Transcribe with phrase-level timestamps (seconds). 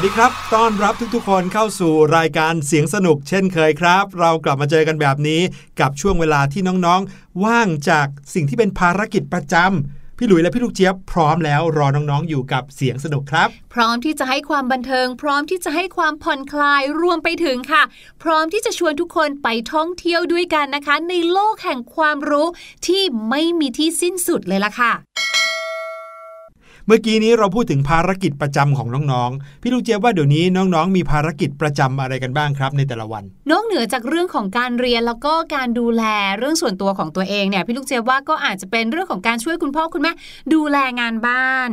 [0.00, 5.40] วัสดีครับ ต้อนรับทุกๆ คนเข้าสู่รายการเสียงสนุกเช่นเคยครับ เรากลับมาเจอกันแบบนี้
[5.80, 17.82] กับช่วงเวลาที่น้องๆ ว่างจากสิ่งที่เป็นภารกิจประจำพี่หลุยและพี่ลูกเจี๊ยบพร้อมแล้วรอน้องๆอยู่กับเสียงสนุกครับ พร้อมที่จะให้ความบันเทิง พร้อมที่จะให้ความผ่อนคลายรวมไปถึงค่ะ
[18.22, 22.46] พร้อมที่จะชวนทุกคนไปท่องเที่ยวด้วยกันนะคะ ในโลกแห่งความรู้
[22.86, 24.92] ที่ไม่มีที่สิ้นสุดเลยล่ะค่ะ
[26.88, 36.02] เมื่อกี้นี้เราพูดถึงภารกิจประจำของน้องๆ พี่ลูกเจี๊ยบว่าเดี๋ยวนี้น้องๆ มีภารกิจประจำอะไรกันบ้างครับ ในแต่ละวัน นอกเหนือจากเรื่องของการเรียนแล้วก็การดูแล
[36.38, 40.12] เรื่องส่วนตัวของตัวเองเนี่ยพี่ลูกเจี๊ยบว่าก็อาจจะเป็นเรื่องของการช่วยคุณพ่อคุณแม่
[40.54, 41.70] ดูแลงานบ้าน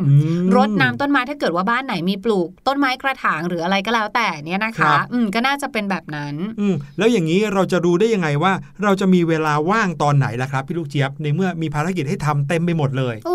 [0.56, 8.54] รดน้ำต้นไม้ถ้าเกิดว่าบ้านไหนมีปลูก ต้นไม้กระถางหรืออะไรก็แล้วแต่เนี่ยนะคะอืมก็น่าจะเป็นแบบนั้นอืมแล้วอย่างนี้เราจะรู้ได้ยังไงว่า
[8.84, 13.35] เราจะมีเวลาว่างตอนไหนล่ะครับพี่ลูกเจี๊ยบในเมื่อมีภารกิจให้ทำเต็มไปหมดเลยโอ้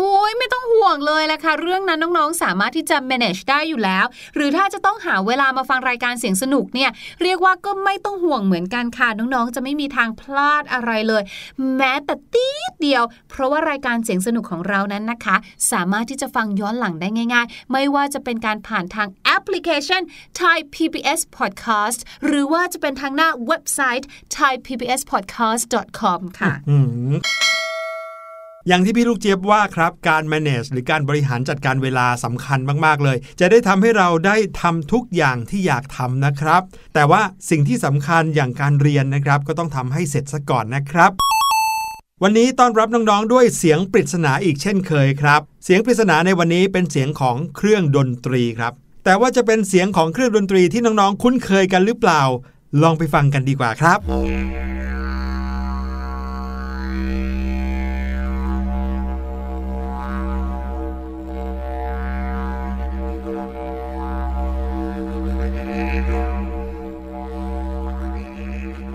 [0.81, 4.05] ห่วงเลยแหละค่ะ เรื่องนั้นน้องๆ สามารถที่จะ manage ได้อยู่แล้ว
[4.35, 6.91] หรือถ้าจะต้องหาเวลามาฟังรายการเสียงสนุกเนี่ย
[7.21, 11.23] เรียกว่าก็ไม่ต้องห่วงเหมือนกันค่ะ น้องๆ จะไม่มีทางพลาดอะไรเลย
[11.77, 12.47] แม้แต่ตี
[12.81, 15.35] เดียว เพราะว่ารายการเสียงสนุกของเรานั้นนะคะ
[15.71, 20.01] สามารถที่จะฟังย้อนหลังได้ง่าย ๆ ไม่ว่าจะเป็นการผ่านทางแอปพลิเคชัน
[20.39, 24.07] Thai PBS Podcast หรือว่าจะเป็นทางหน้าเว็บไซต์
[24.37, 26.53] thaipbspodcast.com ค่ะ
[28.67, 36.61] อย่างที่พี่ลูกเจี๊ยบว่าครับการ manage หรือการบริหารจัดการเวลาสำคัญมาก ๆ เลย จะได้ทำให้เราได้ทำทุกอย่างที่อยากทำนะครับ
[36.93, 41.11] แต่ว่าสิ่งที่สำคัญอย่างการเรียนนะครับ ก็ต้องทำให้เสร็จซะก่อนนะครับ
[42.23, 48.73] วันนี้ต้อนรับน้องๆ ด้วยเสียงปริศนาอีกเช่นเคยครับ เสียงปริศนาในวันนี้เป็นเสียงของเครื่องดนตรีครับ
[49.05, 52.21] แต่ว่าจะเป็นเสียงของเครื่องดนตรีที่น้องๆ คุ้นเคยกันหรือเปล่า
[52.81, 53.99] ลองไปฟังกันดีกว่าครับ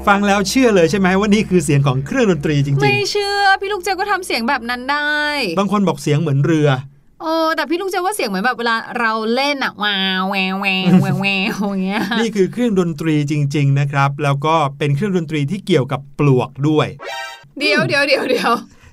[0.07, 5.21] ฟังแล้วเชื่อเลยใช่ไหมว่านี่คือเสียงของเครื่องดนตรีจริงๆ ไม่เชื่อ พี่ลูกเจ้าก็ทำเสียงแบบนั้นได้
[5.59, 6.69] บางคนบอกเสียงเหมือนเรือ
[7.23, 16.89] โอ้แต่พี่ลูกเจ้าว่าเสียงเหมือนแบบเวลาเราเล่นอะว้าวแววแววแววแววอย่างเงี้ยนี่คือเครื่องดนตรีจริง ๆ นะครับ แล้วก็เป็นเครื่องดนตรีที่เกี่ยวกับปลวกด้วย
[17.59, 18.53] เดี๋ยวเดี๋ยวเดี๋ยวเดี๋ยว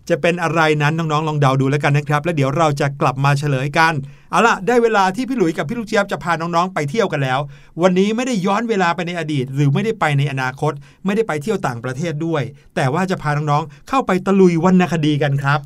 [0.10, 3.94] จะเป็นอะไรนั้นน้องๆลองเดาดูแล้วกันนะครับ แล้วเดี๋ยวเราจะกลับมาเฉลยกัน
[4.34, 7.40] เอาล่ะ ได้เวลาที่พี่หลุยกับพี่ลูกเจี๊ยบจะพาน้องๆไปเที่ยวกันแล้ว
[7.82, 10.74] วันนี้ไม่ได้ย้อนเวลาไปในอดีต หรือไม่ได้ไปในอนาคต
[11.06, 12.44] ไม่ได้ไปเที่ยวต่างประเทศด้วย
[12.76, 15.60] แต่ว่าจะพาน้องๆเข้าไปตะลุยวรรณคดีกันครับ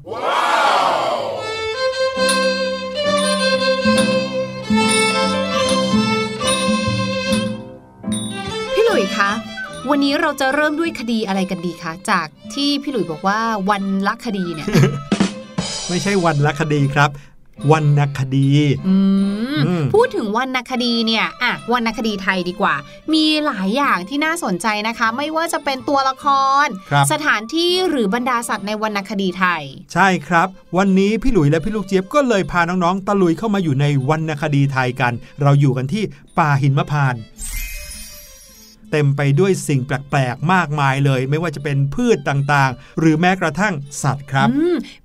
[8.74, 9.32] พี่หลุยคะ
[9.90, 14.68] วันนี้เราจะเริ่มด้วยคดีอะไรกันดีคะจากที่พี่หลุยบอกว่าวันละคดีเนี่ย
[15.90, 17.10] ไม่ใช่วันละคดีครับ
[17.72, 18.50] วรรณคดี
[19.94, 22.76] พูดถึงวรรณคดีเนี่ยอะวรรณคดีไทยดีกว่า
[23.14, 26.26] มีหลายอย่างที่น่าสนใจนะคะ ไม่ว่าจะเป็นตัวละค
[26.66, 29.64] รคสถานที่หรือบรรดาสัตว์ในวรรณคดีไทย
[29.94, 36.04] ใช่ครับ วันนี้พี่หลุยและพี่ลูกเจี๊ยบก็เลยพาน้องๆตะลุยเข้ามาอยู่ในวรรณคดีไทยกัน เราอยู่กันที่
[36.38, 37.16] ป่าหินมะพาน
[38.92, 43.74] เต็มไปด้วยสิ่งแปลกๆมากมายเลย ไม่ว่าจะเป็นพืชต่างๆ หรือแม้กระทั่ง
[44.04, 44.48] สัตว์ครับ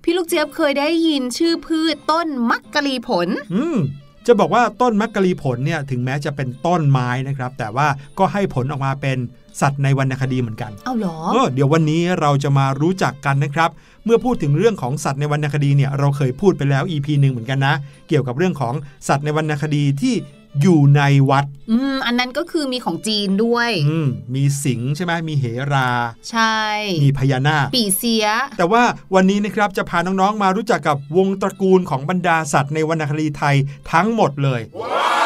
[0.02, 3.78] พี่ลูกเจี๊ยบเคยได้ยินชื่อพืชต้นมักกะลีผล อืม
[4.26, 7.88] จะบอกว่าต้นมักกะลีผลเนี่ยถึงแม้จะเป็นต้นไม้นะครับ แต่ว่า
[8.18, 9.18] ก็ให้ผลออกมาเป็น
[9.60, 13.70] สัตว์ในวรรณคดีเหมือนกัน เอาเหรอเออเดี๋ยววันนี้เราจะมารู้จักกันนะครับ
[14.04, 17.74] เมื่อพูดถึงเรื่องของสัตว์ในวรรณคดีเนี่ยเราเคยพูดไปแล้ว EP หนึ่งเหมือนกันนะ
[18.08, 18.74] เกี่ยวกับเรื่องของ
[19.08, 20.14] สัตว์ในวรรณคดีที่
[20.60, 25.88] อยู่ในวัด อืม อันนั้นก็คือมีของจีนด้วย อืม มีสิงใช่ไหมมีเหรา
[26.30, 26.58] ใช่
[27.04, 28.26] มีพญานาค ปีเสีย
[28.58, 28.82] แต่ว่า
[29.14, 33.56] วันนี้นะครับจะพาน้องๆมารู้จักกับวงตระกูลของบรรดาสัตว์ในวรรณคดีไทย
[33.92, 35.21] ทั้งหมดเลยว้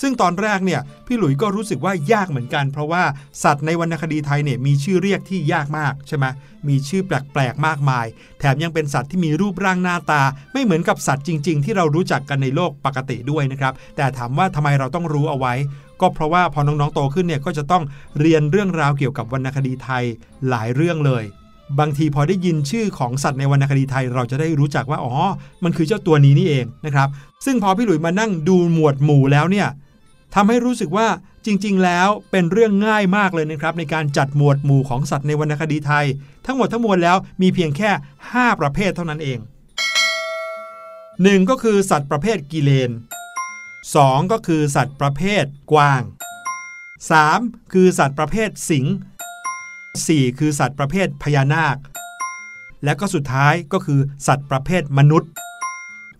[0.00, 3.02] ซึ่งตอนแรกเนี่ยพี่หลุยก็รู้สึกว่ายากเหมือนกัน เพราะว่า
[3.42, 6.26] สัตว์ในวรรณคดีไทยเนี่ยมีชื่อเรียกที่ยากมากใช่ไหม
[6.68, 8.06] มีชื่อแปลกๆมากมาย
[8.38, 15.54] แถมยังเป็นสัตว์ที่มีรูปร่างหน้าตา ไม่เหมือนกับสัตว์จริง ๆ ที่เรารู้จักกันในโลกปกติด้วยนะครับแต่ถามว่าทำไมเราต้องรู้เอาไว้
[16.00, 17.82] ก็เพราะว่าพอน้องๆโตขึ้นเนี่ยก็จะต้อง
[18.20, 20.04] เรียนเรื่องราวเกี่ยวกับวรรณคดีไทย
[20.48, 21.24] หลายเรื่องเลย
[21.80, 25.14] บางทีพอได้ยินชื่อของสัตว์ในวรรณคดีไทยเราจะได้รู้จักว่า อ๋อ
[25.64, 27.08] มันคือเจ้าตัวนี้นี่เองนะครับ
[27.44, 29.68] ซึ่งพอพี่หลุยมานั่งดูหมวดหมู่แล้วเนี่ย
[30.34, 31.08] ทำให้รู้สึกว่า
[31.46, 36.06] จริง ๆ แล้วเป็นเรื่องง่ายมากเลยนะครับ ในการจัดหมวดหมู่ของสัตว์ในวรรณคดีไทย
[36.46, 37.90] ทั้งหมดทั้งมวลแล้วมีเพียงแค่
[38.26, 39.38] 5 ประเภทเท่านั้นเอง
[40.64, 41.50] 1.
[41.50, 42.90] ก็คือสัตว์ประเภทกิเลน
[43.60, 44.32] 2.
[44.32, 46.02] ก็คือสัตว์ประเภทกวาง
[47.12, 47.72] 3.
[47.72, 48.86] คือสัตว์ประเภทสิง
[49.66, 50.38] 4.
[50.38, 51.76] คือสัตว์ประเภทพญานาค
[52.84, 55.30] และก็สุดท้ายก็คือสัตว์ประเภทมนุษย์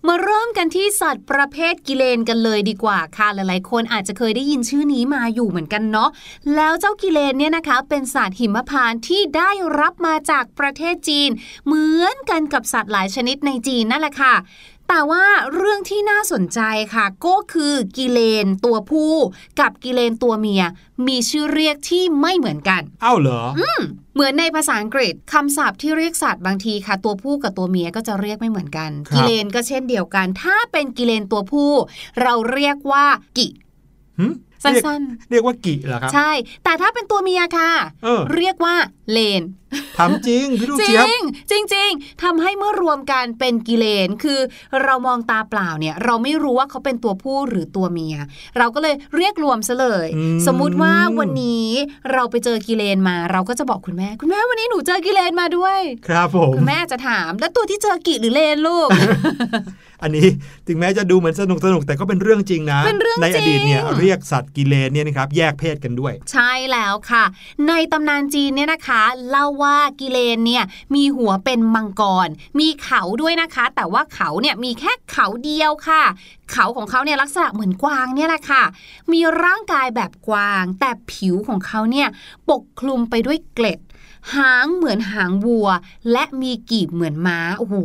[0.08, 6.10] มาเริ่มกันที่สัตว์ประเภทกิเลนกันเลยดีกว่าค่ะ หลายๆ คนอาจจะเคยได้ยินชื่อนี้มาอยู่เหมือนกันเนาะ
[6.56, 9.50] แล้วเจ้ากิเลนเนี่ยนะคะ เป็นสัตว์หิมพานต์ที่ได้
[9.80, 11.30] รับมาจากประเทศจีน
[11.66, 14.34] เหมือนกันกับสัตว์หลายชนิดในจีนนั่นแหละค่ะ
[14.88, 16.60] แต่ว่าเรื่องที่น่าสนใจ
[16.94, 19.14] ค่ะ ก็คือกิเลนตัวผู้
[19.60, 20.62] กับกิเลนตัวเมีย
[21.06, 23.62] มีชื่อเรียกที่ไม่เหมือนกันเอ้าเหรออ
[24.14, 31.72] เหมือนในภาษาอังกฤษคำศัพท์ที่เรียกสัตว์บางทีค่ะ ตัวผู้กับตัวเมียก็จะเรียกไม่เหมือนกันครับกิเลนก็เช่นเดียวกัน ถ้าเป็นกิเลนตัวผู้
[32.22, 33.06] เราเรียกว่า
[33.38, 33.48] กิ
[34.18, 34.26] หึ
[34.64, 36.30] สัเรียก้นเรียกว่ากิเหรอครับๆใช่
[36.64, 37.70] แต่ถ้าเป็นตัวเมียค่ะ
[38.04, 38.74] เออเรียกว่า
[39.12, 39.42] เลน
[39.98, 44.40] ถามจริงพี่ลูกจริเจี๊ยบงจริงจริงๆทำให้เมื่อรวมกันเป็นกิเลนคือ
[44.84, 48.16] เรามองตาเปล่าเนี่ย เราไม่รู้ว่าเขาเป็นตัวผู้หรือตัวเมีย
[48.58, 51.68] เราก็เลยเรียกรวมซะเลยอืมสมมุติว่าวันนี้
[52.12, 58.88] เราไปเจอกิเลนมา เราก็จะบอกคุณแม่ คุณแม่วันนี้หนูเจอกิเลนมาด้วย ครับผมคุณแม่จะถาม แล้วตัวที่เจอกิหรือเลนลูก
[60.02, 60.26] อันนี้
[60.68, 67.24] ถึงแม้จะดูเหมือนสนุกสนุกแต่ก็เป็นเรื่องจริงนะเป็นเรื่องในอดีตเนี่ยจริงเรียกสัตว์กิเลนเนี่ยนะครับแยกเพศกันด้วย ใช่แล้วค่ะ
[67.68, 70.64] ในตำนานจีนเนี่ยนะคะเล่าว่ากิเลนเนี่ย
[70.94, 72.28] มีหัวเป็นมังกร
[72.58, 76.02] มีเขาด้วยนะคะ แต่ว่าเขาเนี่ยมีแค่เขาเดียวค่ะ
[76.52, 78.62] เขาของเขาเนี่ยลักษณะเหมือนกวางเนี่ยแหละค่ะ
[79.12, 82.08] มีร่างกายแบบกวาง แต่ผิวของเขาเนี่ย
[82.50, 83.80] ปกคลุมไปด้วยเกล็ด
[84.36, 85.68] หางเหมือนหางวัว
[86.12, 87.76] และมีกีบเหมือนม้าโอ้โห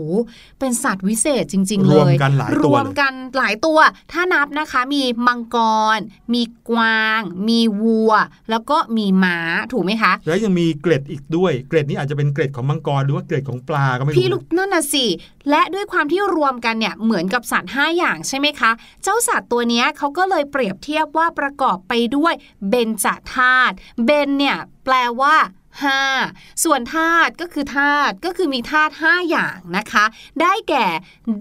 [0.59, 3.79] เป็นสัตว์วิเศษจริง ๆ เลย รวมกันหลายตัวรวมเลยกันหลายตัว
[4.11, 5.57] ถ้านับนะคะมีมังก
[5.97, 5.99] ร
[6.33, 8.11] มีกวาง มีวัว
[8.49, 9.37] แล้วก็มีม้า
[9.71, 15.05] ถูกไหมคะ แล้วยังมีเกล็ดอีกด้วย เกล็ดนี้อาจจะเป็นเกล็ดของมังกรหรือว่าเกล็ดของปลาก็ไม่รู้พี่ลูกนะนั่นน่ะสิ
[15.49, 18.71] และด้วยความที่รวมกันเนี่ยเหมือนกับสัตว์ 5 อย่างใช่ไหมคะ
[19.03, 22.33] เจ้าสัตว์ตัวเนี้ยเขาก็เลยเปรียบเทียบว่าประกอบไปด้วย
[22.69, 25.35] เบญจธาตุเบนเนี่ยแปลว่า
[25.81, 30.05] 5 ส่วนธาตุก็คือธาตุก็คือมีธาตุ5อย่างนะคะ
[30.41, 30.87] ได้แก่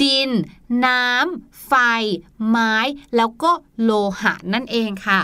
[0.02, 0.30] ดิน
[0.86, 1.72] น้ำ ไฟ
[2.48, 2.74] ไม้
[3.16, 3.50] แล้วก็
[3.82, 5.20] โลหะนั่นเองค่ะ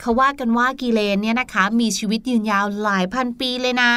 [0.00, 3.92] เขาว่ากันว่ากิเลนเนี่ยนะคะ มีชีวิตยืนยาวหลายพันปีเลยนะ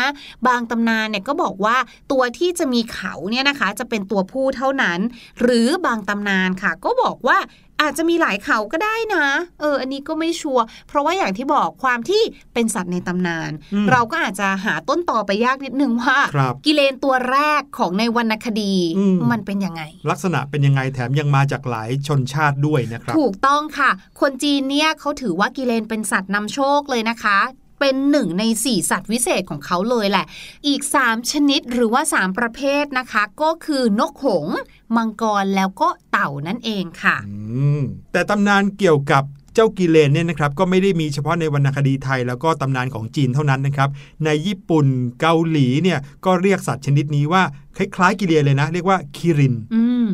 [0.47, 1.77] บางตำนานเนี่ยก็บอกว่า
[2.11, 4.99] ตัวที่จะมีเขาเนี่ยนะคะ จะเป็นตัวผู้เท่านั้น
[5.41, 7.37] หรือบางตำนานค่ะ ก็บอกว่า
[7.81, 9.25] อาจจะมีหลายเขาก็ได้นะ
[9.59, 12.21] เออ อันนี้ก็ไม่ชัวร์เพราะว่าอย่างที่บอกความที่
[12.53, 23.89] เป็นสัตว์ในตำนานอืมเราก็อาจจะหาต้นต่อไปยากนิดนึงว่าครับกิเลนตัวแรกของในวรรณคดีอืมมันเป็นยังไง ลักษณะเป็นยังไงแถมยังมาจากหลายชนชาติด้วยนะครับ ถูกต้องค่ะ
[24.21, 27.39] คนจีนเนี่ยเขาถือว่ากิเลนเป็นสัตว์นำโชคเลยนะคะ
[27.79, 30.25] เป็นหนึ่งในสี่สัตว์วิเศษของเขาเลยแหละ
[30.67, 34.57] อีก 3 ชนิดหรือว่า 3 ประเภทนะคะ ก็คือนกหงส์
[34.95, 37.37] มังกรแล้วก็เต่านั่นเองค่ะอื
[37.79, 37.81] ม
[38.11, 43.89] แต่ตำนานเกี่ยวกับเจ้ากิเลนเนี่ยนะครับก็ไม่ได้มีเฉพาะในวรรณคดีไทย แล้วก็ตำนานของจีนเท่านั้นนะครับ
[44.25, 44.85] ในญี่ปุ่น
[45.21, 47.43] เกาหลีเนี่ยก็เรียกสัตว์ชนิดนี้ว่า
[47.77, 50.07] คล้ายๆกิเลนเลยนะ เรียกว่าคิรินอืม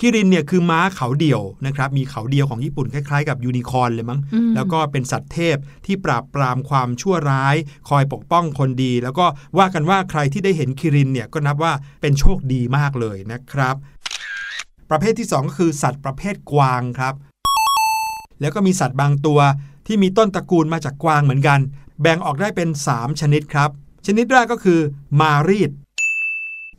[0.00, 7.56] คิรินเนี่ยคือม้าเขาเดี่ยวนะครับมีเขาเดียวของญี่ปุ่นคล้ายๆ กับยูนิคอร์นเลยมั้งอืมแล้วก็เป็นสัตว์เทพที่ปราบปรามความชั่วร้าย
[7.88, 9.26] คอยปกป้องคนดี แล้วก็
[9.58, 13.76] ว่ากันว่าใครที่ได้เห็นคิรินเนี่ยก็นับว่าเป็นโชคดีมากเลยนะครับ
[14.90, 17.14] ประเภทที่สองก็คือสัตว์ประเภทกวางครับ
[18.40, 19.40] แล้วก็มีสัตว์บางตัว
[19.86, 21.60] ที่มีต้นตระกูลมาจากกวางเหมือนกัน
[22.00, 23.70] แบ่งออกได้เป็น 3 ชนิดครับ
[24.06, 24.80] ชนิดแรกก็คือ
[25.20, 25.70] มารีศ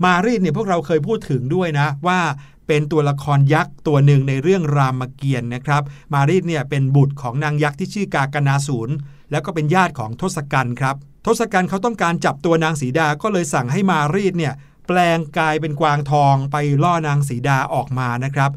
[0.05, 2.19] มารีศเนี่ยพวกเราเคยพูดถึงด้วยนะว่า
[2.67, 5.83] เป็นตัวละครยักษ์ตัวหนึ่งในเรื่องรามเกียรติ์นะครับ
[6.13, 8.95] มารีศเนี่ยเป็นบุตรของนางยักษ์ที่ชื่อกากนาศูนย์
[9.31, 10.95] แล้วก็เป็นญาติของทศกัณฐ์ครับ
[11.25, 14.53] ทศกัณฐ์เขาต้องการจับตัวนางสีดาก็เลยสั่งให้มารีศเนี่ย
[14.87, 18.51] แปลงกายเป็นกวางทองไปล่อนางสีดาออกมานะครับ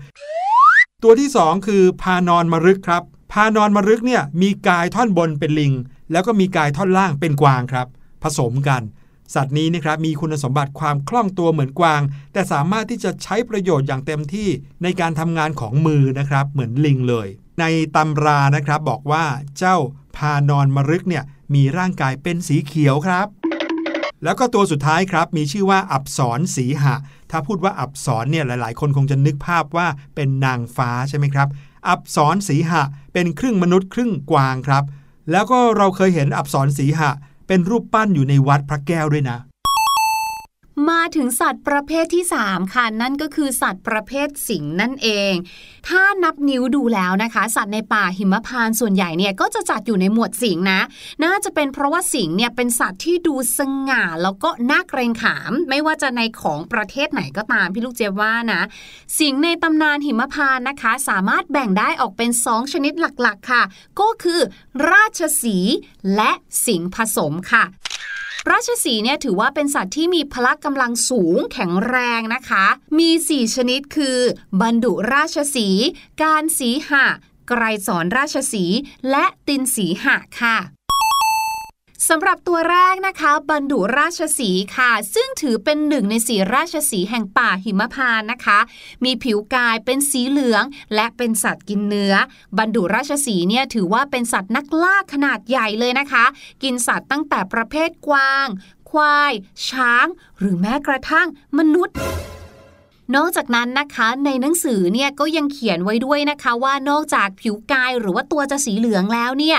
[1.03, 3.03] ตัวที่สองคือพานอนมรึกครับ
[3.33, 5.73] พานอนมรึกเนี่ยมีกายท่อนบนเป็นลิง
[6.13, 7.87] แล้วก็มีกายท่อนล่างเป็นกวางครับ
[8.23, 8.83] ผสมกัน
[9.35, 14.49] สัตว์นี้นะครับมีคุณสมบัติความคล่องตัวเหมือนกวาง แต่สามารถที่จะใช้ประโยชน์อย่างเต็มที่
[14.83, 17.29] ในการทำงานของมือนะครับ เหมือนลิงเลย
[17.61, 17.65] ใน
[17.97, 19.25] ตำรานะครับบอกว่า
[19.59, 19.77] เจ้า
[20.17, 23.27] พานอนมรึกเนี่ยมีร่างกายเป็นสีเขียวครับ
[24.25, 26.95] แล้วก็ตัวสุดท้ายครับ มีชื่อว่าอับสรสีหะ
[27.31, 31.49] ถ้าพูดว่าอับสรเนี่ยหลาย ๆ คนคงจะนึกภาพว่าเป็นนางฟ้าใช่ไหมครับ
[31.89, 32.83] อับสรสีหะ
[33.13, 34.85] เป็นครึ่งมนุษย์ครึ่งกวางครับ
[35.31, 37.11] แล้วก็เราเคยเห็นอับสรสีหะ
[37.53, 39.39] เป็นรูปปั้นอยู่ในวัดพระแก้วด้วยนะ
[40.89, 45.33] มาถึงสัตว์ประเภทที่ 3 ค่ะ นั่นก็คือสัตว์ประเภทสิงนั่นเอง
[45.89, 50.81] ถ้านับนิ้วดูแล้วนะคะ สัตว์ในป่าหิมพานส่วนใหญ่เนี่ยก็จะจัดอยู่ในหมวดสิงนะ
[51.25, 58.61] น่าจะเป็นเพราะว่าสิงเนี่ยเป็นสัตว์ที่ดูสง่าแล้วก็น่าเกรงขาม ไม่ว่าจะในของประเทศไหนก็ตามพี่ลูกเจี๊ยบว่านะ
[59.19, 63.63] สิงในตำนานหิมพานนะคะ สามารถแบ่งได้ออกเป็น 2 ชนิดหลักๆค่ะ
[64.01, 64.41] ก็คือ
[64.91, 65.59] ราชสี
[66.17, 66.33] และ
[66.67, 67.65] สิงผสมค่ะ
[68.51, 72.65] ราชสีเนี่ยถือว่าเป็นสัตว์ที่มีพละกำลังสูงแข็งแรงนะคะ
[72.99, 74.19] มี 4 ชนิดคือ
[74.61, 75.69] บรรดุราชสี
[76.23, 77.07] การสีหะ
[77.49, 78.65] ไกรสอนราชสี
[79.11, 80.57] และตินสีหะค่ะ
[82.11, 88.59] สำหรับตัวแรกนะคะบันดุราชสีค่ะ ซึ่งถือเป็นหนึ่งในสีราชสีแห่งป่าหิมพานนะคะ
[89.05, 90.65] มีผิวกายเป็นสีเหลือง
[90.95, 92.15] และเป็นสัตว์กินเนื้อ
[92.59, 96.25] บันดุราชสีเนี่ยถือว่าเป็นสัตว์นักล่าขนาดใหญ่เลยนะคะ
[96.63, 98.47] กินสัตว์ตั้งแต่ประเภทกวาง
[98.91, 99.33] ควาย
[99.69, 100.07] ช้าง
[100.39, 101.97] หรือแม้กระทั่งมนุษย์
[103.17, 109.59] นอกจากนั้นนะคะในหนังสือเนี่ยก็ยังเขียนไว้ด้วยนะคะว่านอกจากผิวกายหรือว่าตัวจะสีเหลืองแล้วเนี่ย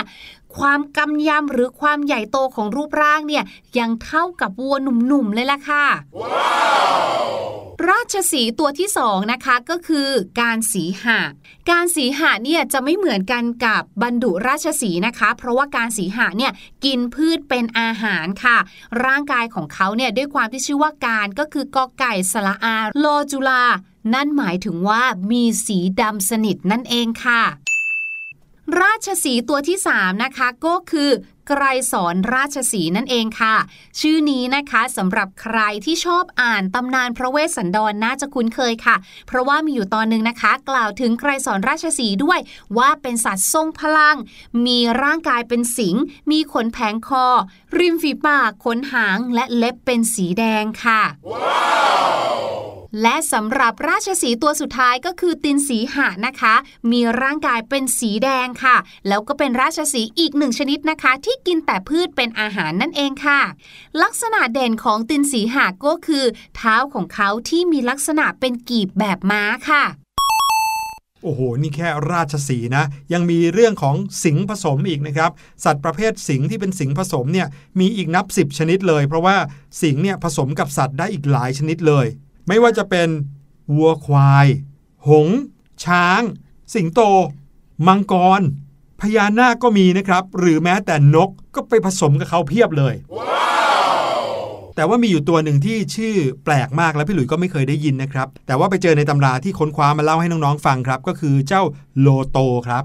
[0.58, 3.44] ความกำยำหรือความใหญ่โตของรูปร่างเนี่ย
[3.78, 5.84] ยังเท่ากับวัวหนุ่มๆเลยล่ะค่ะ
[6.20, 7.52] wow!
[7.90, 10.08] ราชสีตัวที่สองนะคะก็คือ
[10.40, 11.20] การสีหะ
[11.70, 16.52] การสีหะเนี่ยจะไม่เหมือนกันกับบรรดุราชสีนะคะ เพราะว่าการสีหะเนี่ย
[16.84, 18.58] กินพืชเป็นอาหารค่ะ
[19.04, 23.64] ร่างกายของเขาเนี่ยด้วยความที่ชื่อว่าการก็คือกอไก่สละอาโลจุลา
[24.14, 27.42] นั่นหมายถึงว่ามีสีดำสนิทนั่นเองค่ะ
[28.80, 31.10] ราชสีตัวที่ 3 นะคะ ก็คือ
[31.48, 33.56] ไกรสอนราชสีนั่นเองค่ะ
[34.00, 42.38] ชื่อนี้นะคะสำหรับใครที่ชอบอ่านตำนานพระเวสสันดรนน่าจะคุ้นเคยค่ะ เพราะว่ามีอยู่ตอนหนึ่งนะคะ กล่าวถึงไกรสอนราชสีด้วย
[42.78, 44.16] ว่าเป็นสัตว์ทรงพลัง
[44.66, 45.96] มีร่างกายเป็นสิง
[46.30, 47.26] มีขนแผงคอ
[47.78, 51.00] ริมฝีปากขนหางและเล็บเป็นสีแดงค่ะ
[51.30, 51.81] wow!
[53.00, 56.54] และสำหรับราชสีตัวสุดท้ายก็คือตินสีหะนะคะ
[56.90, 58.76] มีร่างกายเป็นสีแดงค่ะ
[59.08, 63.40] แล้วก็เป็นราชสีอีกหนึ่งชนิดนะคะ ที่กินแต่พืชเป็นอาหารนั่นเองค่ะ
[64.02, 66.24] ลักษณะเด่นของตินสีหะก็คือ
[66.56, 69.84] เท้าของเขาที่มีลักษณะเป็นกีบแบบม้าค่ะ
[71.22, 75.30] โอ้โห นี่แค่ราชสีนะ ยังมีเรื่องของสิงผสมอีกนะครับ
[75.64, 77.48] สัตว์ประเภทสิงที่เป็นสิงผสมเนี่ย
[77.80, 79.36] มีอีกนับ 10 ชนิดเลย เพราะว่า
[79.82, 82.08] สิงเนี่ยผสมกับสัตว์ได้อีกหลายชนิดเลย
[82.48, 83.08] ไม่ว่าจะเป็น
[83.76, 84.46] วัวควาย
[85.08, 85.28] หง
[85.84, 86.22] ช้าง
[86.74, 87.00] สิงโต
[87.86, 88.42] มังกร
[89.00, 93.32] พญานาคก็มีนะครับ หรือแม้แต่นกก็ไปผสมกับเขาเพียบเลย wow!
[94.76, 101.62] แต่ว่ามีอยู่ตัวหนึ่งที่ชื่อแปลกมากแล้วพี่หลุยก็ไม่เคยได้ยินนะครับ แต่ว่าไปเจอในตำราที่ค้นคว้ามาเล่าให้น้องๆฟังครับ ก็คือเจ้า
[102.00, 102.84] โลโตครับ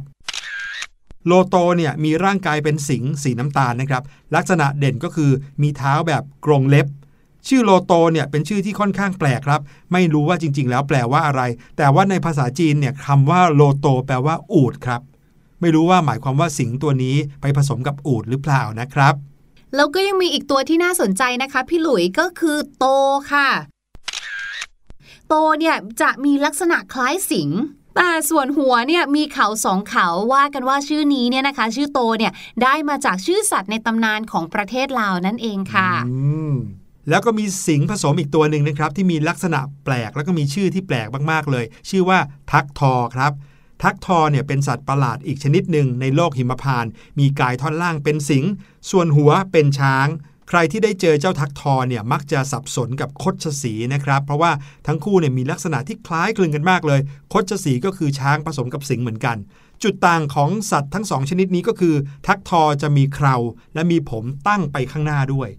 [1.26, 4.04] โลโตเนี่ยมีร่างกายเป็นสิงสีน้ำตาลนะครับ
[4.36, 6.88] ลักษณะเด่นก็คือมีเท้าแบบกรงเล็บ
[7.48, 9.62] ชื่อโลโตเนี่ยเป็นชื่อที่ค่อนข้างแปลกครับ
[9.94, 11.42] ไม่รู้ว่าจริง ๆ แล้วแปลว่าอะไร
[11.78, 15.02] แต่ว่าในภาษาจีนเนี่ยคำว่าโลโต แปลว่าอูดครับ
[15.62, 19.14] ไม่รู้ว่าหมายความว่าสิงตัวนี้ไปผสมกับอูดหรือเปล่านะครับ
[19.76, 22.86] แล้วก็ยังมีอีกตัวที่น่าสนใจนะคะ พี่หลุยก็คือโต
[23.32, 23.50] ค่ะ
[25.30, 27.50] โตเนี่ยจะมีลักษณะคล้ายสิง
[27.96, 32.32] แต่ส่วนหัวเนี่ยมีเขาสองเขาว่ากันว่าชื่อนี้เนี่ยนะคะ ชื่อโตเนี่ย
[32.64, 35.90] ได้มาจากชื่อสัตว์ในตำนานของประเทศลาวนั่นเองค่ะ
[37.10, 42.20] แล้วก็มีสิงผสมอีกตัวหนึ่งนะครับ ที่มีลักษณะแปลกแล้วก็มีชื่อที่แปลกมากๆเลย ชื่อว่า
[42.52, 43.32] ทักทอครับ
[43.84, 46.86] ทักทอเนี่ยเป็นสัตว์ประหลาดอีกชนิดหนึ่งในโลกหิมพาน
[47.20, 48.46] มีกายท่อนล่างเป็นสิง
[48.90, 50.08] ส่วนหัวเป็นช้าง
[50.50, 54.52] ใครที่ได้เจอเจ้าทักทอเนี่ยมักจะสับสนกับคดชสีนะครับ เพราะว่า
[54.88, 57.02] ทั้งคู่เนี่ยมีลักษณะที่คล้ายคลึงกันมากเลย
[57.34, 59.38] คดชสีก็คือช้างผสมกับสิงเหมือนกัน
[59.84, 61.96] จุดต่างของสัตว์ทั้งสองชนิดนี้ก็คือ
[62.28, 63.36] ทักทอจะมีเครา
[63.74, 65.50] และมีผมตั้งไปข้างหน้าด้วย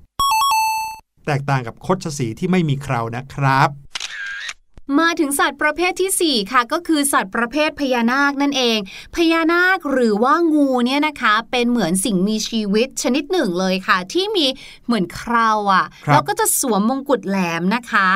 [1.28, 3.68] แตกต่างกับคดชสีที่ไม่มีเครานะครับ
[4.98, 8.78] มาถึงสัตว์ประเภทที่ 4 ค่ะ ก็คือสัตว์ประเภทพญานาคนั่นเอง
[9.16, 14.46] พญานาคหรือว่างูเนี่ยนะคะ เป็นเหมือนสิ่งมีชีวิตชนิดหนึ่งเลยค่ะ ที่มี
[14.86, 18.08] เหมือนคราวอะ่ะแล้วก็จะสวมมงกุฎแหลมนะคะ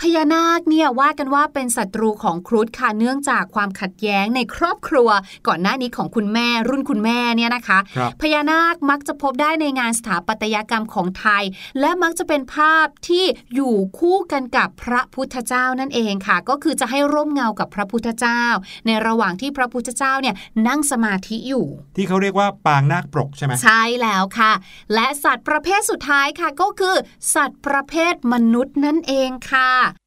[0.00, 5.08] พญานาคเนี่ยว่ากันว่าเป็นศัตรูของครุฑค่ะเนื่องจากความขัดแย้งในครอบครัว
[5.46, 7.78] ก่อนหน้านี้ของคุณแม่รุ่นคุณแม่เนี่ยนะคะ
[8.22, 11.44] พญานาคมักจะพบได้ในงานสถาปัตยกรรมของไทย
[11.80, 18.42] และมักจะเป็นภาพที่อยู่คู่กันกับพระพุทธเจ้านั่นเองค่ะ ก็คือจะให้ร่มเงากับพระพุทธเจ้า
[18.86, 20.34] ในระหว่างที่พระพุทธเจ้าเนี่ย
[20.68, 24.52] นั่งสมาธิอยู่ ที่เขาเรียกว่าปางนาคปรกใช่ไหมใช่แล้วค่ะ
[24.94, 26.96] และสัตว์ประเภทสุดท้ายค่ะก็คือ
[27.34, 30.05] สัตว์ประเภทมนุษย์นั่นเองค่ะ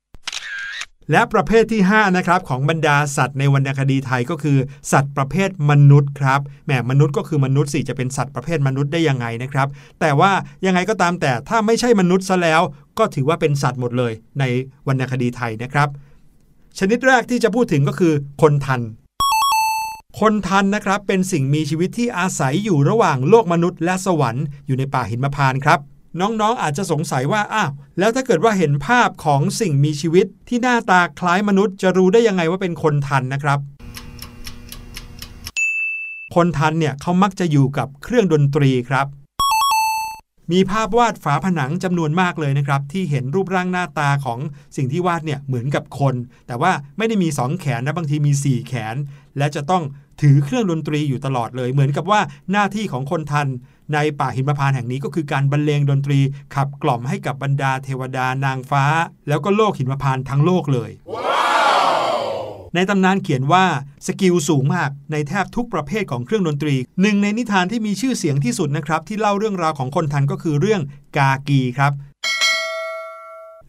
[1.11, 4.57] และประเภทที่5นะครับของบรรดาสัตว์ในวรรณคดีไทยก็คือ
[4.91, 9.67] สัตว์ประเภทมนุษย์ครับแหมมนุษย์ก็คือมนุษย์สิจะเป็นสัตว์ประเภทมนุษย์ได้ยังไงนะครับ
[9.99, 10.31] แต่ว่า
[10.65, 12.61] ยังไงก็ตามแต่ถ้าไม่ใช่มนุษย์ซะแล้ว
[12.97, 14.43] ก็ถือว่าเป็นสัตว์หมดเลยใน
[14.87, 15.89] วรรณคดีไทยนะครับ
[16.79, 18.81] ชนิดแรกที่จะพูดถึงก็คือ คนทัน
[20.19, 25.79] คนทันนะครับเป็นสิ่งมีชีวิตที่อาศัยอยู่ระหว่างโลกมนุษย์และสวรรค์อยู่ในป่าหินมพานครับ
[26.21, 33.60] น้องๆออาจจะสงสัยว่าอ้าวแล้วถ้าเกิดว่าเห็นภาพของสิ่งมีชีวิตที่หน้าตาคล้ายมนุษย์ จะรู้ได้ยังไงว่าเป็นคนทันนะครับ
[36.36, 39.08] คนทันเนี่ยเขามักจะอยู่กับเครื่องดนตรีครับ
[40.51, 44.39] มีภาพวาดฝาผนังจำนวนมากเลยนะครับ ที่เห็นรูปร่างหน้าตาของ
[44.75, 46.15] สิ่งที่วาดเนี่ยเหมือนกับคน
[46.47, 48.95] แต่ว่าไม่ได้มี 2 แขนนะบางทีมี 4 แขน
[49.38, 49.84] และจะต้อง
[50.21, 53.47] ถือเครื่องดนตรีอยู่ตลอดเลย เหมือนกับว่าหน้าที่ของคนธรรพ์
[53.93, 56.19] ในป่าหิมพานต์แห่งนี้ก็คือการบรรเลงดนตรี
[56.56, 58.84] ขับกล่อมให้กับบรรดาเทวดานางฟ้า
[59.28, 60.91] แล้วก็โลกหิมพานต์ทั้งโลกเลย
[62.75, 63.65] ในตำนานเขียนว่า
[64.05, 70.82] skill สูงมากในแทบทุกประเภทของเครื่องดนตรี หนึ่งในนิทานที่มีชื่อเสียงที่สุดนะครับ ที่เล่าเรื่องราวของคนธรรพ์ก็คือเรื่อง
[71.17, 71.93] กากีครับ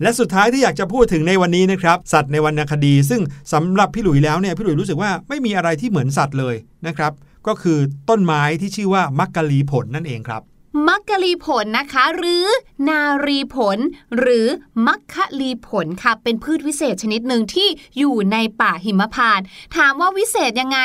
[0.03, 6.55] และสุดท้ายที่อยากจะพูดถึงในวันนี้นะครับ สัตว์ในวรรณคดี ซึ่งสำหรับพี่หลุยแล้วเนี่ยพี่หลุยรู้สึกว่าไม่มีอะไรที่เหมือนสัตว์เลย
[6.87, 7.13] นะครับ
[7.47, 10.43] ก็คือต้นไม้ที่ชื่อว่ามักกะลีผลนั่นเองครับ
[10.89, 12.47] มักกะลีผลนะคะ หรือ
[12.89, 13.79] นารีผล
[14.19, 14.47] หรือ
[14.87, 19.45] มักคะลีผลค่ะ เป็นพืชวิเศษชนิดหนึ่งที่อยู่ในป่าหิมพานต์
[19.77, 20.79] ถามว่าวิเศษยังไง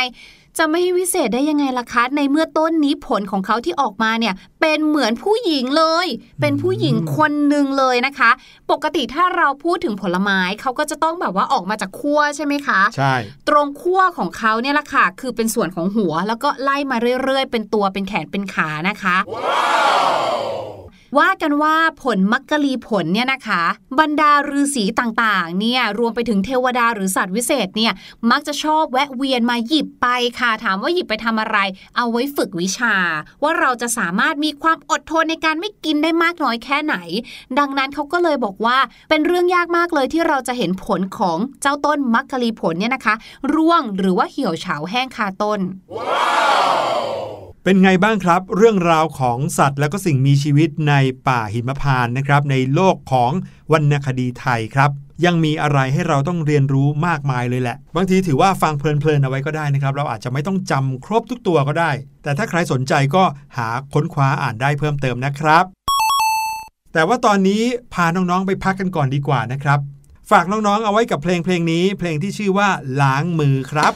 [0.57, 6.07] จะไม่ให้วิเศษได้ยังไงล่ะคะ ในเมื่อต้นนี้ผลของเขาที่ออกมาเนี่ย เป็นเหมือนผู้หญิงเลย
[6.41, 8.31] เป็นผู้หญิงคนหนึ่งเลยนะคะ
[8.71, 13.13] ปกติถ้าเราพูดถึงผลไม้เขาก็จะต้องแบบว่าออกมาจากขั้วใช่ไหมคะ ใช่
[13.49, 19.17] ตรงขั้วของเขาเนี่ยแหละค่ะ คือเป็นส่วนของหัว แล้วก็ไล่มาเรื่อยๆ เป็นตัวเป็นแขนเป็นขานะคะ
[21.17, 23.61] ว่ากันว่าผลมักกะลีผลเนี่ยนะคะ
[23.99, 27.93] บรรดาฤาษีต่างๆเนี่ยรวมไปถึงเทวดาหรือสัตว์วิเศษเนี่ย
[28.31, 30.07] มักจะชอบแวะเวียนมาหยิบไป
[30.39, 31.57] ค่ะ ถามว่าหยิบไปทำอะไร
[31.95, 32.95] เอาไว้ฝึกวิชา
[33.43, 36.95] ว่าเราจะสามารถมีความอดทนในการไม่กินได้มากน้อยแค่ไหน
[37.59, 38.77] ดังนั้นเขาก็เลยบอกว่า
[39.09, 43.15] เป็นเรื่องยากมากเลยที่เราจะเห็นผลของเจ้าต้นมักกะลีผลเนี่ยนะคะ
[43.53, 45.59] ร่วงหรือว่าเหี่ยวเฉาแห้งคาต้น
[47.67, 50.93] เป็นไงบ้างครับ เรื่องราวของสัตว์และก็สิ่งมีชีวิตใน
[51.27, 53.31] ป่าหิมพานต์นะครับ ในโลกของ
[53.71, 54.89] วรรณคดีไทยครับ
[55.25, 61.91] ยังมีอะไรให้เราต้องเรียนรู้มากมายเลยแหละ บางทีถือว่าฟังเพลินๆเอาไว้ก็ได้นะครับ เราอาจจะไม่ต้องจำครบทุกตัวก็ได้
[62.23, 63.23] แต่ถ้าใครสนใจก็
[63.57, 65.65] หาค้นคว้าอ่านได้เพิ่มเติมนะครับ
[66.93, 67.61] แต่ว่าตอนนี้
[67.93, 69.79] พาน้องๆไปพักกันก่อนดีกว่านะครับ
[70.31, 72.69] ฝากน้องๆเอาไว้กับเพลงเพลงนี้ เพลงที่ชื่อว่า
[73.01, 73.93] ล้างมือครับ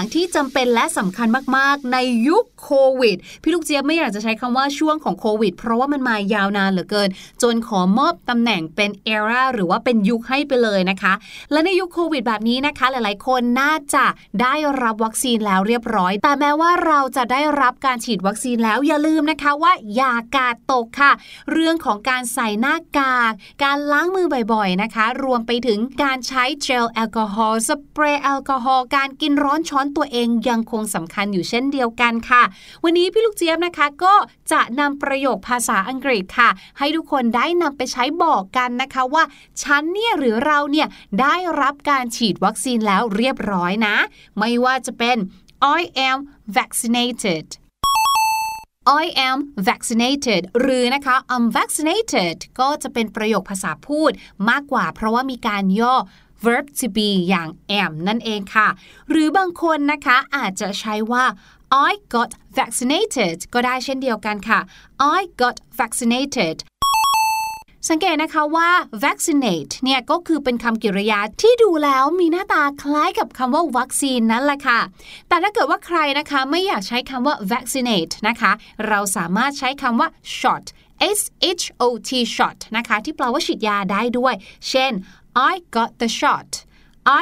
[0.00, 7.08] อย่างที่จำเป็นและสำคัญมากๆ ในยุค โควิด พี่ลูกเจี๊ยบไม่อยากจะใช้คำว่าช่วงของโควิด เพราะว่ามันมายาวนานเหลือเกิน
[7.42, 11.12] จนขอมอบตำแหน่งเป็นเอราหรือว่าเป็นยุคให้ไปเลยนะคะ
[11.52, 14.06] และในยุคโควิดแบบนี้นะคะ หลายๆ คนน่าจะ
[14.42, 21.12] ได้รับวัคซีนแล้วเรียบร้อย แต่แม้ว่าเราจะได้รับการฉีดวัคซีนแล้วอย่าลืมนะคะว่าอย่ากาดตกค่ะ
[21.52, 23.32] เรื่องของการใส่หน้ากาก
[23.64, 32.42] การล้างมือบ่อยๆนะคะ รวมไปถึงการใช้เจลแอลกอฮอล์สเปรย์แอลกอฮอล์การกินร้อนช้อนตัวเองยังคงสำคัญอยู่เช่นเดียวกันค่ะ
[32.84, 34.14] วันนี้พี่ลูกเจี๊ยบนะคะก็
[34.52, 39.24] จะนำประโยคภาษาอังกฤษค่ะ ให้ทุกคนได้นำไปใช้บอกกันนะคะว่า
[39.62, 40.88] ฉันเนี่ยหรือเราเนี่ย
[41.20, 43.96] ได้รับการฉีดวัคซีนแล้วเรียบร้อยนะ
[44.38, 45.16] ไม่ว่าจะเป็น
[45.78, 46.18] I am
[46.56, 47.46] vaccinated
[49.02, 54.10] I am vaccinated หรือนะคะ I'm vaccinated ก็จะเป็นประโยคภาษาพูด
[54.50, 55.96] มากกว่า เพราะว่ามีการย่อ
[56.44, 57.48] verb to be อย่าง
[57.82, 58.68] am นั่นเองค่ะ
[59.10, 61.24] หรือบางคนนะคะอาจจะใช้ว่า
[61.72, 64.60] I got vaccinated ก็ได้เช่นเดียวกันค่ะ
[65.18, 66.56] I got vaccinated
[67.88, 68.70] สังเกตนะคะว่า
[69.04, 74.80] vaccinate เนี่ยก็คือเป็นคำกริยาที่ดูแล้วมีหน้าตาคล้ายกับคำว่าวัคซีนนั่นแหละค่ะ
[75.28, 78.52] แต่ถ้าเกิดว่าใครนะคะไม่อยากใช้คำว่า vaccinate นะคะ
[78.88, 80.64] เราสามารถใช้คำว่า shot
[81.18, 81.20] S
[81.60, 84.34] H O T shot นะคะ ที่แปลว่าฉีดยาได้ด้วย
[84.68, 84.92] เช่น
[85.52, 86.50] I got the shot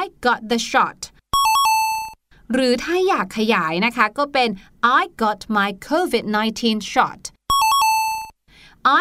[0.01, 0.99] I got the shot
[2.53, 4.49] หรือถ้าอยากขยายนะคะก็เป็น
[4.99, 6.61] I got my COVID-19
[6.93, 7.21] shot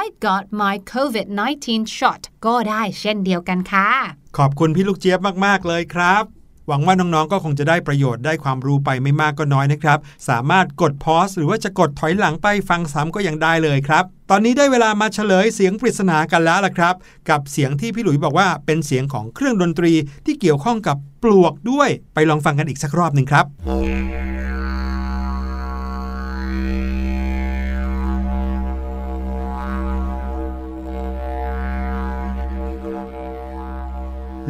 [0.00, 1.66] I got my COVID-19
[1.98, 3.90] shot ก็ได้เช่นเดียวกันค่ะ
[4.38, 6.37] ขอบคุณพี่ลูกเจี๊ยบมาก ๆ เลยครับ
[6.70, 16.94] หวังว่าน้องๆก็คงจะได้ประโยชน์ได้ความรู้ไปไม่มากก็น้อยนะครับ สามารถกดพอสหรือว่าจะกดถอยหลังไปฟังซ้ำก็ยังได้เลยครับ ตอนนี้ได้เวลามาเฉลยเสียงปริศนากันแล้วล่ะครับ
[17.30, 19.92] กับเสียงที่พี่หลุยบอกว่าเป็นเสียงของเครื่องดนตรี
[20.26, 23.44] ที่เกี่ยวข้องกับปลวกด้วย ไปลองฟังกันอีกสักรอบหนึ่งครับ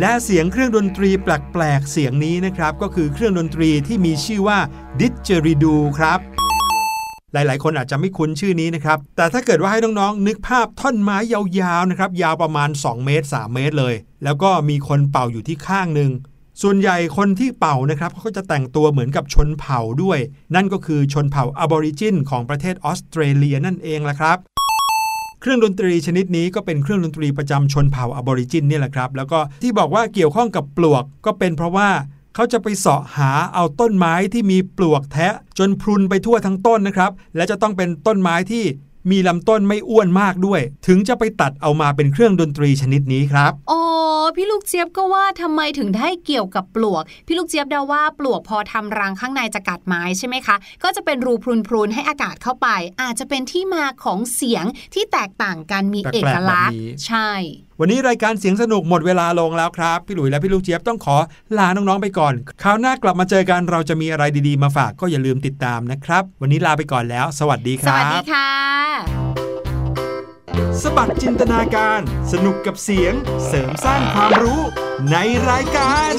[0.01, 4.59] และเสียงเครื่องดนตรีแปลกๆ เสียงนี้นะครับ ก็คือเครื่องดนตรีที่มีชื่อว่า
[5.01, 6.19] didgeridoo ครับ
[7.33, 16.11] หลาย ๆ คนอาจจะไม่คุ้นชื่อนี้นะครับ แต่ถ้าเกิดว่าให้น้อง ๆ นึกภาพท่อนไม้ยาวๆ นะครับ ยาวประมาณ 2 เมตร 3 เมตรเลย แล้วก็มีคนเป่าอยู่ที่ข้างหนึ่ง
[16.63, 20.19] ส่วนใหญ่คนที่เป่านะครับเขาก็จะแต่งตัวเหมือนกับชนเผ่าด้วย
[20.55, 24.39] นั่นก็คือชนเผ่าอบอริจินของประเทศออสเตรเลียนั่นเองละครับ
[25.41, 31.89] เครื่องดนตรีชนิดนี้ก็เป็นเครื่องดนตรีประจำชนเผ่าอบอริจินนี่แหละครับ แล้วก็ที่บอกว่าเกี่ยวข้องกับปลวกก็เป็นเพราะว่า
[32.35, 38.65] เขาจะไปเสาะหาเอาต้นไม้ที่มีปลวกแทะจนพรุนไปทั่วทั้งต้นนะครับ และจะต้องเป็นต้นไม้ที่
[39.11, 43.81] มีลำต้นไม่อ้วนมากด้วย ถึงจะไปตัดเอามาเป็นเครื่องดนตรีชนิดนี้ครับอ๋อ
[44.37, 51.35] พี่ลูกเจี๊ยบก็ว่าทำไมถึงได้เกี่ยวกับปลวก พี่ลูกเจี๊ยบเดาว่าปลวกพอทำรังข้างในจะกัดไม้ใช่ไหมคะ ก็จะเป็นรู
[51.69, 52.69] พรุนๆให้อากาศเข้าไป
[53.03, 57.31] อาจจะเป็นที่มาของเสียงที่แตกต่างกันมีแปลกๆเอกลักษณ์แบบนี้ใช่
[57.81, 61.17] วันนี้รายการเสียงสนุกหมดเวลาลงแล้วครับ พี่หลุยและพี่ลูกเจี๊ยบต้องขอ
[61.59, 68.51] ลาน้องๆไปก่อน คราวหน้ากลับมาเจอกันเราจะมีอะไรดีๆมาฝากก็อย่าลืมติดตามนะครับ วันนี้ลาไปก่อนแล้ว สวัสดีคสรับวัสดีค่ะ
[70.83, 72.01] สบัดจินตนาการ
[72.33, 73.15] สนุกกับเสียง
[73.47, 74.61] เสริมสร้างความรู้
[75.11, 75.17] ใน
[75.51, 76.13] รายการ